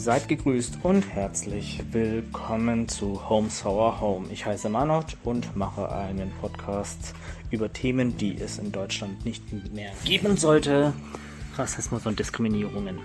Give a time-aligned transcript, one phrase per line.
[0.00, 4.28] Seid gegrüßt und herzlich willkommen zu Home Sour Home.
[4.32, 7.14] Ich heiße Manoj und mache einen Podcast
[7.50, 9.42] über Themen, die es in Deutschland nicht
[9.74, 10.94] mehr geben sollte.
[11.54, 12.98] Rassismus und Diskriminierungen.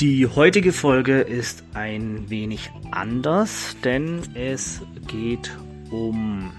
[0.00, 5.54] Die heutige Folge ist ein wenig anders, denn es geht
[5.90, 6.54] um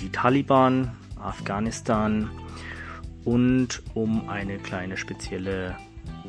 [0.00, 2.28] die Taliban, Afghanistan
[3.24, 5.76] und um eine kleine spezielle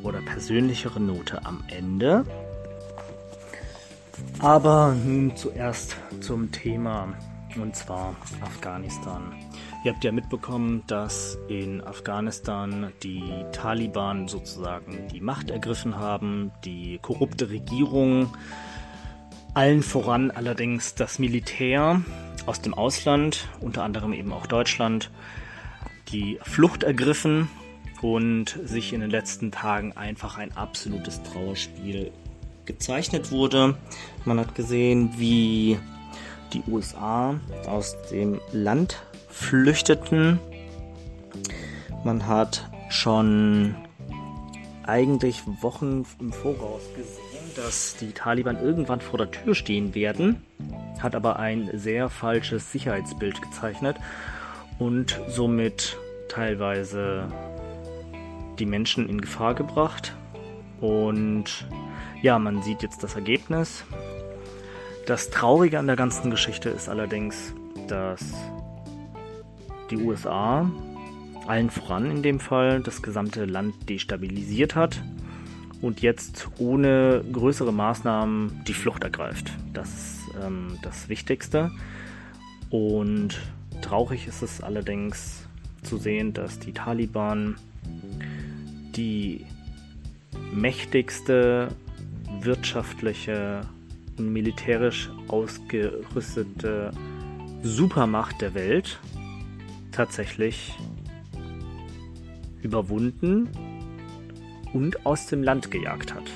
[0.04, 2.26] oder persönlichere Note am Ende.
[4.40, 7.14] Aber nun zuerst zum Thema
[7.62, 9.34] und zwar Afghanistan.
[9.84, 17.00] Ihr habt ja mitbekommen, dass in Afghanistan die Taliban sozusagen die Macht ergriffen haben, die
[17.02, 18.34] korrupte Regierung,
[19.54, 22.02] allen voran allerdings das Militär
[22.46, 25.12] aus dem Ausland, unter anderem eben auch Deutschland,
[26.10, 27.50] die Flucht ergriffen
[28.02, 32.12] und sich in den letzten Tagen einfach ein absolutes Trauerspiel
[32.66, 33.76] gezeichnet wurde.
[34.26, 35.78] Man hat gesehen, wie
[36.54, 40.40] die USA aus dem Land flüchteten.
[42.04, 43.76] Man hat schon
[44.84, 50.44] eigentlich Wochen im Voraus gesehen, dass die Taliban irgendwann vor der Tür stehen werden,
[51.00, 53.98] hat aber ein sehr falsches Sicherheitsbild gezeichnet
[54.80, 55.98] und somit
[56.28, 57.28] teilweise
[58.60, 60.16] die Menschen in Gefahr gebracht.
[60.80, 61.68] Und
[62.22, 63.84] ja, man sieht jetzt das Ergebnis.
[65.06, 67.54] Das Traurige an der ganzen Geschichte ist allerdings,
[67.88, 68.34] dass
[69.90, 70.70] die USA,
[71.46, 75.02] allen voran in dem Fall, das gesamte Land destabilisiert hat
[75.82, 79.52] und jetzt ohne größere Maßnahmen die Flucht ergreift.
[79.74, 81.72] Das ist ähm, das Wichtigste.
[82.70, 83.40] Und
[83.82, 85.46] traurig ist es allerdings
[85.84, 87.58] zu sehen, dass die Taliban
[88.96, 89.46] die
[90.52, 91.70] mächtigste
[92.42, 93.62] wirtschaftliche
[94.18, 96.92] und militärisch ausgerüstete
[97.64, 99.00] Supermacht der Welt
[99.92, 100.78] tatsächlich
[102.62, 103.50] überwunden
[104.74, 106.30] und aus dem Land gejagt hat.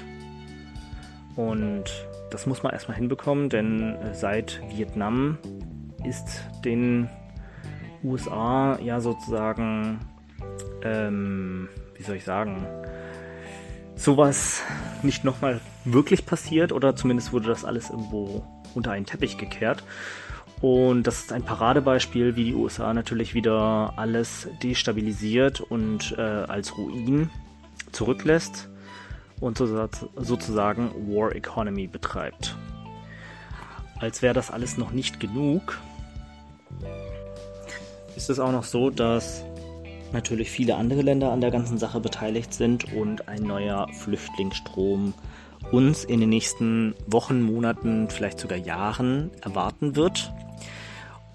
[1.36, 1.86] Und
[2.32, 5.38] das muss man erstmal hinbekommen, denn seit Vietnam
[6.04, 7.10] ist den
[8.04, 10.00] USA ja sozusagen
[10.84, 12.66] ähm, wie soll ich sagen,
[13.96, 14.62] sowas
[15.02, 19.84] nicht nochmal wirklich passiert oder zumindest wurde das alles irgendwo unter einen Teppich gekehrt.
[20.62, 26.78] Und das ist ein Paradebeispiel, wie die USA natürlich wieder alles destabilisiert und äh, als
[26.78, 27.30] Ruin
[27.92, 28.70] zurücklässt
[29.40, 32.56] und so, sozusagen War Economy betreibt.
[34.00, 35.80] Als wäre das alles noch nicht genug,
[38.16, 39.44] ist es auch noch so, dass
[40.14, 45.14] natürlich viele andere Länder an der ganzen Sache beteiligt sind und ein neuer Flüchtlingsstrom
[45.72, 50.32] uns in den nächsten Wochen, Monaten, vielleicht sogar Jahren erwarten wird.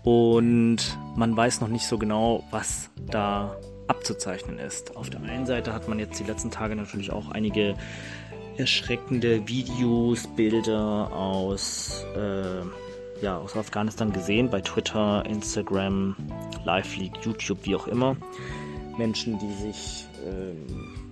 [0.02, 0.78] Und
[1.16, 3.56] man weiß noch nicht so genau, was da
[3.88, 4.96] abzuzeichnen ist.
[4.96, 7.74] Auf der einen Seite hat man jetzt die letzten Tage natürlich auch einige
[8.56, 12.62] erschreckende Videos, Bilder aus, äh,
[13.22, 16.16] ja, aus Afghanistan gesehen, bei Twitter, Instagram,
[16.66, 18.16] LiveLeak, YouTube, wie auch immer.
[18.98, 20.66] Menschen, die sich ähm,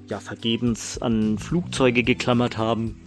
[0.08, 3.00] ja, vergebens an Flugzeuge geklammert haben,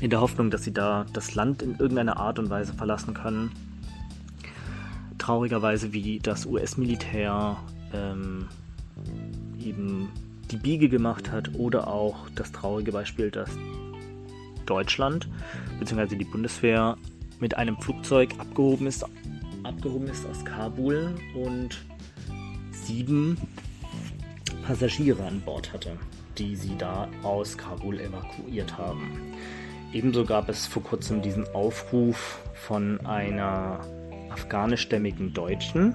[0.00, 3.50] in der Hoffnung, dass sie da das Land in irgendeiner Art und Weise verlassen können.
[5.18, 7.56] Traurigerweise, wie das US-Militär
[7.92, 8.46] ähm,
[9.60, 10.08] eben
[10.52, 13.50] die Biege gemacht hat oder auch das traurige Beispiel, dass
[14.64, 15.28] Deutschland
[15.80, 16.14] bzw.
[16.14, 16.96] die Bundeswehr
[17.40, 19.04] mit einem Flugzeug abgehoben ist,
[19.62, 21.84] abgehoben ist aus Kabul und
[22.70, 23.36] sieben
[24.66, 25.96] Passagiere an Bord hatte,
[26.36, 29.34] die sie da aus Kabul evakuiert haben.
[29.92, 33.80] Ebenso gab es vor kurzem diesen Aufruf von einer
[34.30, 35.94] afghanischstämmigen Deutschen,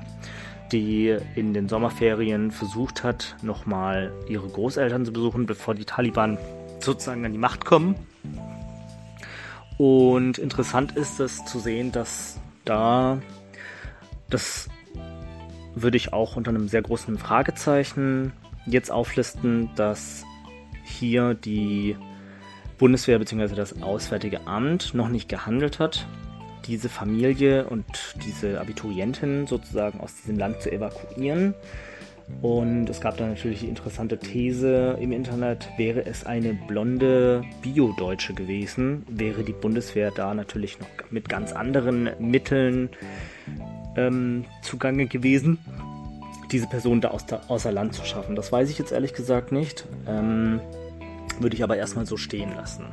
[0.71, 6.39] die in den Sommerferien versucht hat, nochmal ihre Großeltern zu besuchen, bevor die Taliban
[6.79, 7.95] sozusagen an die Macht kommen.
[9.77, 13.19] Und interessant ist es zu sehen, dass da
[14.29, 14.69] das
[15.75, 18.33] würde ich auch unter einem sehr großen Fragezeichen
[18.65, 20.23] jetzt auflisten, dass
[20.83, 21.95] hier die
[22.77, 23.55] Bundeswehr bzw.
[23.55, 26.07] das Auswärtige Amt noch nicht gehandelt hat,
[26.65, 27.85] diese Familie und
[28.25, 31.53] diese Abiturientin sozusagen aus diesem Land zu evakuieren.
[32.41, 38.33] Und es gab da natürlich die interessante These im Internet, wäre es eine blonde Bio-Deutsche
[38.33, 42.89] gewesen, wäre die Bundeswehr da natürlich noch mit ganz anderen Mitteln
[43.95, 45.59] ähm, zugange gewesen
[46.53, 48.35] diese Person da aus, außer Land zu schaffen.
[48.35, 49.85] Das weiß ich jetzt ehrlich gesagt nicht.
[50.07, 50.61] Ähm,
[51.39, 52.85] würde ich aber erstmal so stehen lassen.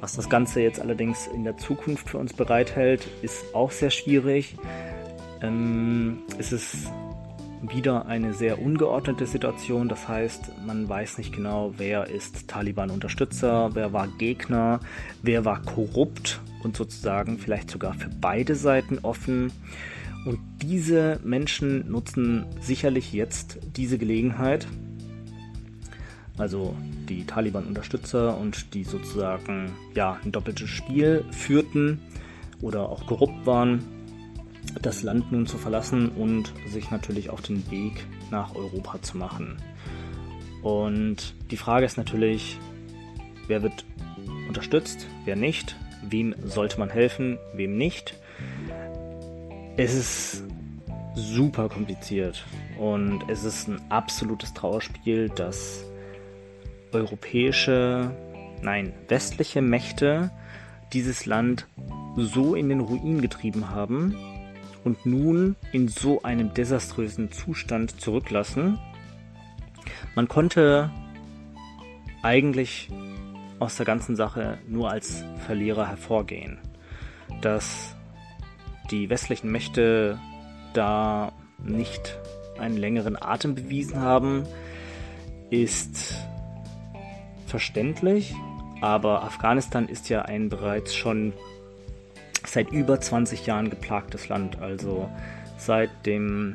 [0.00, 4.56] Was das Ganze jetzt allerdings in der Zukunft für uns bereithält, ist auch sehr schwierig.
[5.40, 6.90] Ähm, es ist
[7.62, 9.88] wieder eine sehr ungeordnete Situation.
[9.88, 14.80] Das heißt, man weiß nicht genau, wer ist Taliban-Unterstützer, wer war Gegner,
[15.22, 19.52] wer war korrupt und sozusagen vielleicht sogar für beide Seiten offen.
[20.24, 24.66] Und diese Menschen nutzen sicherlich jetzt diese Gelegenheit,
[26.36, 26.74] also
[27.08, 32.00] die Taliban-Unterstützer und die sozusagen ja ein doppeltes Spiel führten
[32.60, 33.97] oder auch korrupt waren,
[34.82, 39.56] das Land nun zu verlassen und sich natürlich auf den Weg nach Europa zu machen.
[40.62, 42.58] Und die Frage ist natürlich,
[43.46, 43.84] wer wird
[44.48, 48.14] unterstützt, wer nicht, wem sollte man helfen, wem nicht.
[49.76, 50.44] Es ist
[51.14, 52.44] super kompliziert
[52.78, 55.84] und es ist ein absolutes Trauerspiel, dass
[56.92, 58.10] europäische,
[58.62, 60.30] nein, westliche Mächte
[60.92, 61.66] dieses Land
[62.16, 64.16] so in den Ruin getrieben haben,
[64.88, 68.78] und nun in so einem desaströsen Zustand zurücklassen.
[70.14, 70.90] Man konnte
[72.22, 72.88] eigentlich
[73.58, 76.56] aus der ganzen Sache nur als Verlierer hervorgehen.
[77.42, 77.94] Dass
[78.90, 80.18] die westlichen Mächte
[80.72, 82.18] da nicht
[82.58, 84.44] einen längeren Atem bewiesen haben,
[85.50, 86.14] ist
[87.46, 88.34] verständlich,
[88.80, 91.34] aber Afghanistan ist ja ein bereits schon
[92.48, 94.60] seit über 20 Jahren geplagtes Land.
[94.60, 95.08] Also
[95.56, 96.54] seit dem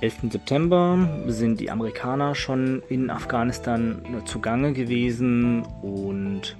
[0.00, 0.30] 11.
[0.30, 6.56] September sind die Amerikaner schon in Afghanistan zugange gewesen und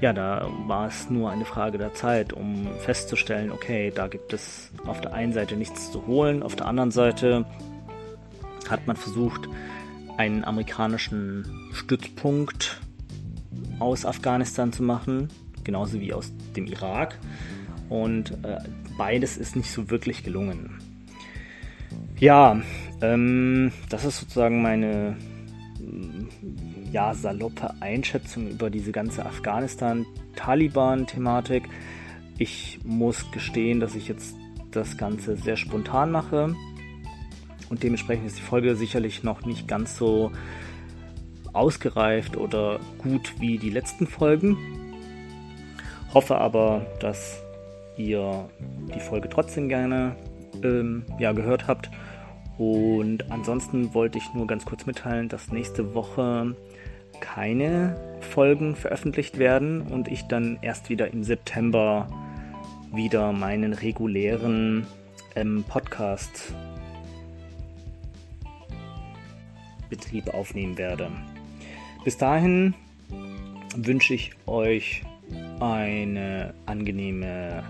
[0.00, 4.70] ja, da war es nur eine Frage der Zeit, um festzustellen, okay, da gibt es
[4.86, 7.44] auf der einen Seite nichts zu holen, auf der anderen Seite
[8.70, 9.46] hat man versucht,
[10.16, 12.80] einen amerikanischen Stützpunkt
[13.78, 15.28] aus Afghanistan zu machen,
[15.64, 17.18] genauso wie aus dem Irak.
[17.88, 18.58] Und äh,
[18.96, 20.78] beides ist nicht so wirklich gelungen.
[22.18, 22.62] Ja,
[23.00, 25.16] ähm, das ist sozusagen meine
[26.92, 31.64] ja, saloppe Einschätzung über diese ganze Afghanistan-Taliban-Thematik.
[32.38, 34.36] Ich muss gestehen, dass ich jetzt
[34.70, 36.54] das Ganze sehr spontan mache
[37.70, 40.32] und dementsprechend ist die Folge sicherlich noch nicht ganz so
[41.52, 44.56] ausgereift oder gut wie die letzten Folgen.
[46.12, 47.40] Hoffe aber, dass
[47.96, 48.48] ihr
[48.94, 50.16] die Folge trotzdem gerne
[50.62, 51.90] ähm, ja, gehört habt.
[52.58, 56.54] Und ansonsten wollte ich nur ganz kurz mitteilen, dass nächste Woche
[57.20, 62.06] keine Folgen veröffentlicht werden und ich dann erst wieder im September
[62.92, 64.86] wieder meinen regulären
[65.36, 66.54] ähm, Podcast
[69.88, 71.10] Betrieb aufnehmen werde.
[72.04, 72.74] Bis dahin
[73.76, 75.02] wünsche ich euch
[75.60, 77.62] eine angenehme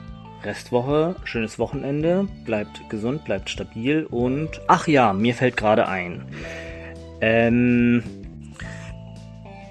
[0.43, 6.25] Restwoche, schönes Wochenende, bleibt gesund, bleibt stabil und ach ja, mir fällt gerade ein.
[7.21, 8.03] Ähm,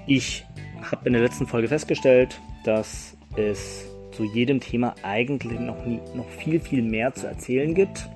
[0.06, 0.44] ich
[0.82, 6.28] habe in der letzten Folge festgestellt, dass es zu jedem Thema eigentlich noch, nie, noch
[6.28, 8.08] viel, viel mehr zu erzählen gibt.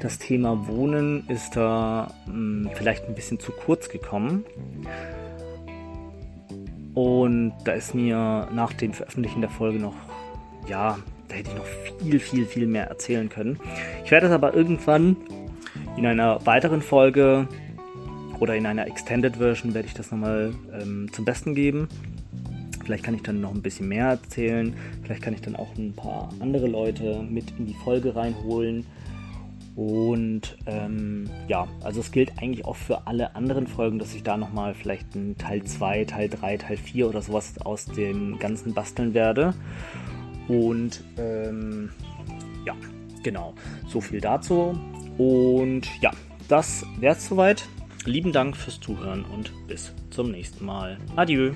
[0.00, 4.44] Das Thema Wohnen ist da mh, hm, vielleicht ein bisschen zu kurz gekommen.
[6.94, 9.94] Und da ist mir nach dem Veröffentlichen der Folge noch,
[10.68, 11.66] ja, da hätte ich noch
[11.98, 13.58] viel, viel, viel mehr erzählen können.
[14.04, 15.16] Ich werde es aber irgendwann
[15.96, 17.48] in einer weiteren Folge
[18.40, 21.88] oder in einer Extended Version werde ich das nochmal ähm, zum Besten geben.
[22.84, 24.74] Vielleicht kann ich dann noch ein bisschen mehr erzählen.
[25.02, 28.84] Vielleicht kann ich dann auch ein paar andere Leute mit in die Folge reinholen.
[29.74, 34.36] Und ähm, ja, also es gilt eigentlich auch für alle anderen Folgen, dass ich da
[34.36, 39.14] nochmal vielleicht einen Teil 2, Teil 3, Teil 4 oder sowas aus dem Ganzen basteln
[39.14, 39.54] werde.
[40.48, 41.90] Und ähm,
[42.66, 42.74] ja,
[43.22, 43.54] genau,
[43.86, 44.78] so viel dazu.
[45.16, 46.10] Und ja,
[46.48, 47.66] das wäre es soweit.
[48.04, 50.98] Lieben Dank fürs Zuhören und bis zum nächsten Mal.
[51.16, 51.52] Adieu.